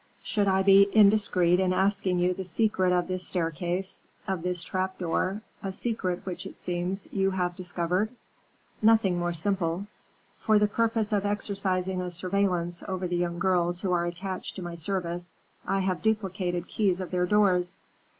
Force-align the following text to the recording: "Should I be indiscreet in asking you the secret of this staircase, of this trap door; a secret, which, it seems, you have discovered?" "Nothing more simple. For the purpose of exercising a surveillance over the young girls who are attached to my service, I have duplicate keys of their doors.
"Should 0.23 0.47
I 0.47 0.63
be 0.63 0.89
indiscreet 0.93 1.59
in 1.59 1.73
asking 1.73 2.17
you 2.17 2.33
the 2.33 2.43
secret 2.43 2.91
of 2.91 3.07
this 3.07 3.27
staircase, 3.27 4.07
of 4.27 4.41
this 4.41 4.63
trap 4.63 4.97
door; 4.97 5.43
a 5.61 5.71
secret, 5.71 6.25
which, 6.25 6.47
it 6.47 6.57
seems, 6.57 7.07
you 7.13 7.29
have 7.29 7.55
discovered?" 7.55 8.09
"Nothing 8.81 9.19
more 9.19 9.33
simple. 9.35 9.85
For 10.39 10.57
the 10.57 10.65
purpose 10.65 11.13
of 11.13 11.23
exercising 11.23 12.01
a 12.01 12.09
surveillance 12.09 12.81
over 12.87 13.07
the 13.07 13.17
young 13.17 13.37
girls 13.37 13.81
who 13.81 13.91
are 13.91 14.07
attached 14.07 14.55
to 14.55 14.63
my 14.63 14.73
service, 14.73 15.33
I 15.67 15.81
have 15.81 16.01
duplicate 16.01 16.67
keys 16.67 16.99
of 16.99 17.11
their 17.11 17.27
doors. 17.27 17.77